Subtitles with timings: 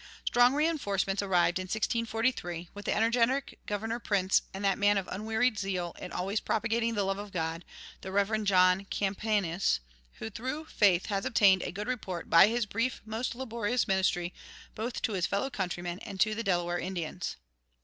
[0.25, 5.59] Strong reinforcements arrived in 1643, with the energetic Governor Printz and that man of "unwearied
[5.59, 7.63] zeal in always propagating the love of God,"
[8.01, 8.43] the Rev.
[8.43, 9.79] John Campanius,
[10.13, 14.33] who through faith has obtained a good report by his brief most laborious ministry
[14.73, 17.35] both to his fellow countrymen and to the Delaware Indians.